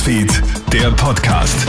Newsfeed, 0.00 0.42
der 0.72 0.90
Podcast. 0.92 1.68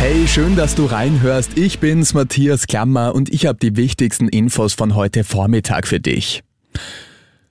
Hey, 0.00 0.26
schön, 0.26 0.56
dass 0.56 0.74
du 0.74 0.86
reinhörst. 0.86 1.56
Ich 1.56 1.78
bin's, 1.78 2.14
Matthias 2.14 2.66
Klammer, 2.66 3.14
und 3.14 3.32
ich 3.32 3.46
habe 3.46 3.60
die 3.60 3.76
wichtigsten 3.76 4.28
Infos 4.28 4.74
von 4.74 4.96
heute 4.96 5.22
Vormittag 5.22 5.86
für 5.86 6.00
dich. 6.00 6.42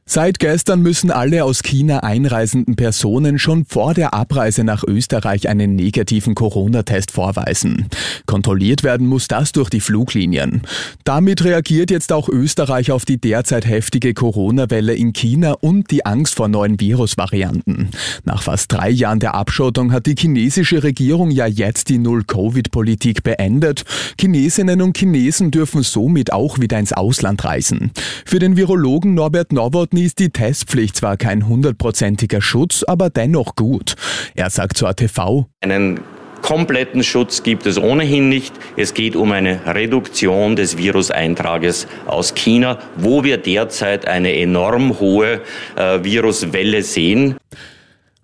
Seit 0.05 0.39
gestern 0.39 0.81
müssen 0.81 1.09
alle 1.09 1.45
aus 1.45 1.61
China 1.63 1.99
einreisenden 1.99 2.75
Personen 2.75 3.39
schon 3.39 3.65
vor 3.65 3.93
der 3.93 4.13
Abreise 4.13 4.63
nach 4.63 4.83
Österreich 4.83 5.47
einen 5.47 5.75
negativen 5.75 6.35
Corona-Test 6.35 7.11
vorweisen. 7.11 7.87
Kontrolliert 8.25 8.83
werden 8.83 9.07
muss 9.07 9.27
das 9.27 9.51
durch 9.53 9.69
die 9.69 9.79
Fluglinien. 9.79 10.63
Damit 11.05 11.43
reagiert 11.43 11.91
jetzt 11.91 12.11
auch 12.11 12.27
Österreich 12.27 12.91
auf 12.91 13.05
die 13.05 13.21
derzeit 13.21 13.65
heftige 13.65 14.13
Corona-Welle 14.13 14.95
in 14.95 15.13
China 15.13 15.53
und 15.61 15.91
die 15.91 16.05
Angst 16.05 16.35
vor 16.35 16.47
neuen 16.47 16.79
Virusvarianten. 16.79 17.89
Nach 18.25 18.41
fast 18.41 18.71
drei 18.71 18.89
Jahren 18.89 19.19
der 19.19 19.35
Abschottung 19.35 19.93
hat 19.93 20.07
die 20.07 20.15
chinesische 20.17 20.83
Regierung 20.83 21.31
ja 21.31 21.45
jetzt 21.45 21.89
die 21.89 21.99
Null-Covid-Politik 21.99 23.23
beendet. 23.23 23.85
Chinesinnen 24.19 24.81
und 24.81 24.97
Chinesen 24.97 25.51
dürfen 25.51 25.83
somit 25.83 26.33
auch 26.33 26.59
wieder 26.59 26.79
ins 26.79 26.91
Ausland 26.91 27.45
reisen. 27.45 27.91
Für 28.25 28.39
den 28.39 28.57
Virologen 28.57 29.13
Norbert 29.13 29.53
Nowotny 29.91 30.05
ist 30.05 30.19
die 30.19 30.29
Testpflicht 30.29 30.95
zwar 30.95 31.17
kein 31.17 31.47
hundertprozentiger 31.47 32.41
Schutz, 32.41 32.83
aber 32.83 33.09
dennoch 33.09 33.55
gut. 33.55 33.95
Er 34.35 34.49
sagt 34.49 34.77
zu 34.77 34.87
ATV, 34.87 35.47
einen 35.59 35.99
kompletten 36.41 37.03
Schutz 37.03 37.43
gibt 37.43 37.65
es 37.65 37.77
ohnehin 37.77 38.29
nicht. 38.29 38.53
Es 38.77 38.93
geht 38.93 39.17
um 39.17 39.33
eine 39.33 39.59
Reduktion 39.65 40.55
des 40.55 40.77
Viruseintrages 40.77 41.87
aus 42.05 42.33
China, 42.35 42.79
wo 42.95 43.25
wir 43.25 43.37
derzeit 43.37 44.07
eine 44.07 44.33
enorm 44.33 44.97
hohe 44.99 45.41
äh, 45.75 46.03
Viruswelle 46.03 46.83
sehen. 46.83 47.35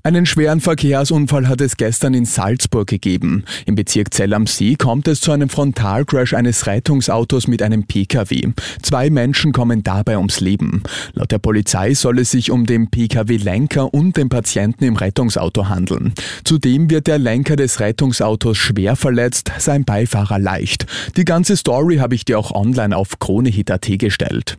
Einen 0.08 0.26
schweren 0.26 0.62
Verkehrsunfall 0.62 1.50
hat 1.50 1.60
es 1.60 1.76
gestern 1.76 2.14
in 2.14 2.24
Salzburg 2.24 2.88
gegeben. 2.88 3.44
Im 3.66 3.76
Bezirk 3.76 4.14
Zell 4.14 4.34
am 4.34 4.48
See 4.48 4.76
kommt 4.76 5.06
es 5.10 5.20
zu 5.20 5.34
einem 5.34 5.50
Frontalcrash 5.50 6.34
eines 6.34 6.66
Rettungsautos 6.66 7.50
mit 7.50 7.62
einem 7.62 7.84
Pkw. 7.84 8.54
Zwei 8.82 9.10
Menschen 9.10 9.52
kommen 9.52 9.84
dabei 9.84 10.18
ums 10.18 10.40
Leben. 10.40 10.82
Laut 11.12 11.30
der 11.30 11.40
Polizei 11.40 11.94
soll 11.94 12.20
es 12.20 12.32
sich 12.32 12.52
um 12.52 12.66
den 12.66 12.90
Pkw-Lenker 12.90 13.94
und 13.94 14.16
den 14.16 14.30
Patienten 14.30 14.86
im 14.86 14.96
Rettungsauto 14.96 15.68
handeln. 15.68 16.14
Zudem 16.46 16.90
wird 16.90 17.08
der 17.08 17.20
Lenker 17.20 17.58
des 17.58 17.82
Rettungsautos 17.82 18.58
schwer 18.58 18.96
verletzt, 18.96 19.52
sein 19.58 19.84
Beifahrer 19.84 20.40
leicht. 20.40 20.86
Die 21.18 21.26
ganze 21.26 21.58
Story 21.58 21.98
habe 21.98 22.16
ich 22.16 22.24
dir 22.24 22.40
auch 22.40 22.52
online 22.52 22.96
auf 22.96 23.20
kronehit.at 23.20 23.90
gestellt. 24.00 24.58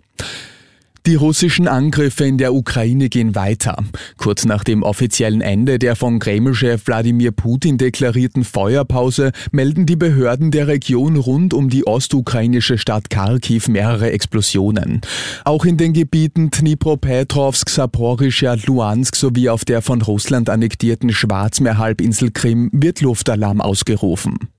Die 1.08 1.14
russischen 1.14 1.68
Angriffe 1.68 2.26
in 2.26 2.36
der 2.36 2.52
Ukraine 2.52 3.08
gehen 3.08 3.34
weiter. 3.34 3.82
Kurz 4.18 4.44
nach 4.44 4.62
dem 4.62 4.82
offiziellen 4.82 5.40
Ende 5.40 5.78
der 5.78 5.96
von 5.96 6.18
Kreml-Chef 6.18 6.86
Wladimir 6.86 7.30
Putin 7.30 7.78
deklarierten 7.78 8.44
Feuerpause 8.44 9.32
melden 9.50 9.86
die 9.86 9.96
Behörden 9.96 10.50
der 10.50 10.68
Region 10.68 11.16
rund 11.16 11.54
um 11.54 11.70
die 11.70 11.86
ostukrainische 11.86 12.76
Stadt 12.76 13.08
Kharkiv 13.08 13.68
mehrere 13.68 14.12
Explosionen. 14.12 15.00
Auch 15.46 15.64
in 15.64 15.78
den 15.78 15.94
Gebieten 15.94 16.50
Dnipropetrovsk, 16.50 17.70
Saporischja, 17.70 18.58
Luhansk 18.66 19.16
sowie 19.16 19.48
auf 19.48 19.64
der 19.64 19.80
von 19.80 20.02
Russland 20.02 20.50
annektierten 20.50 21.10
Schwarzmeerhalbinsel 21.10 22.32
Krim 22.32 22.68
wird 22.70 23.00
Luftalarm 23.00 23.62
ausgerufen. 23.62 24.50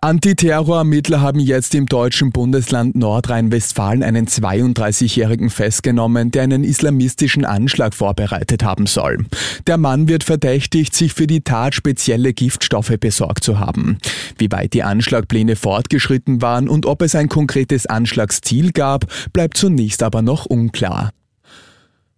Antiterrorermittler 0.00 1.20
haben 1.20 1.40
jetzt 1.40 1.74
im 1.74 1.86
deutschen 1.86 2.30
Bundesland 2.30 2.94
Nordrhein-Westfalen 2.94 4.04
einen 4.04 4.26
32-Jährigen 4.26 5.50
festgenommen, 5.50 6.30
der 6.30 6.44
einen 6.44 6.62
islamistischen 6.62 7.44
Anschlag 7.44 7.94
vorbereitet 7.94 8.62
haben 8.62 8.86
soll. 8.86 9.26
Der 9.66 9.76
Mann 9.76 10.06
wird 10.06 10.22
verdächtigt, 10.22 10.94
sich 10.94 11.14
für 11.14 11.26
die 11.26 11.40
Tat 11.40 11.74
spezielle 11.74 12.32
Giftstoffe 12.32 12.94
besorgt 13.00 13.42
zu 13.42 13.58
haben. 13.58 13.98
Wie 14.38 14.52
weit 14.52 14.72
die 14.72 14.84
Anschlagpläne 14.84 15.56
fortgeschritten 15.56 16.42
waren 16.42 16.68
und 16.68 16.86
ob 16.86 17.02
es 17.02 17.16
ein 17.16 17.28
konkretes 17.28 17.86
Anschlagsziel 17.86 18.70
gab, 18.70 19.06
bleibt 19.32 19.56
zunächst 19.56 20.04
aber 20.04 20.22
noch 20.22 20.46
unklar. 20.46 21.10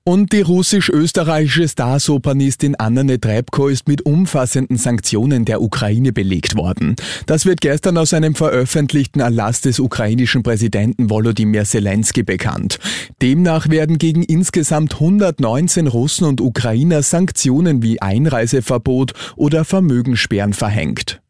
Und 0.02 0.32
die 0.32 0.40
russisch-österreichische 0.40 1.68
Starsopranistin 1.68 2.74
Anna 2.74 3.04
Netrebko 3.04 3.68
ist 3.68 3.86
mit 3.86 4.06
umfassenden 4.06 4.78
Sanktionen 4.78 5.44
der 5.44 5.60
Ukraine 5.60 6.12
belegt 6.12 6.56
worden. 6.56 6.96
Das 7.26 7.44
wird 7.44 7.60
gestern 7.60 7.98
aus 7.98 8.14
einem 8.14 8.34
veröffentlichten 8.34 9.20
Erlass 9.20 9.60
des 9.60 9.78
ukrainischen 9.78 10.42
Präsidenten 10.42 11.10
Volodymyr 11.10 11.64
Zelensky 11.64 12.22
bekannt. 12.22 12.78
Demnach 13.20 13.68
werden 13.68 13.98
gegen 13.98 14.22
insgesamt 14.22 14.94
119 14.94 15.86
Russen 15.86 16.24
und 16.24 16.40
Ukrainer 16.40 17.02
Sanktionen 17.02 17.82
wie 17.82 18.00
Einreiseverbot 18.00 19.12
oder 19.36 19.66
Vermögenssperren 19.66 20.54
verhängt. 20.54 21.20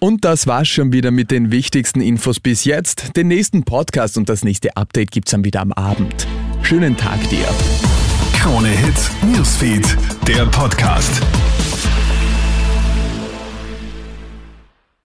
Und 0.00 0.24
das 0.24 0.46
war's 0.46 0.68
schon 0.68 0.92
wieder 0.92 1.12
mit 1.12 1.30
den 1.30 1.52
wichtigsten 1.52 2.00
Infos 2.00 2.40
bis 2.40 2.64
jetzt. 2.64 3.16
Den 3.16 3.28
nächsten 3.28 3.62
Podcast 3.62 4.18
und 4.18 4.28
das 4.28 4.44
nächste 4.44 4.76
Update 4.76 5.12
gibt's 5.12 5.30
dann 5.30 5.44
wieder 5.44 5.60
am 5.60 5.72
Abend. 5.72 6.26
Schönen 6.68 6.96
Tag 6.96 7.20
dir. 7.30 7.46
Krone 8.36 8.70
Hits, 8.70 9.12
Newsfeed, 9.22 9.96
der 10.26 10.46
Podcast. 10.46 11.22